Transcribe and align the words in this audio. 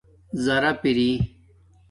زراپ 0.43 0.79
اری 0.89 1.09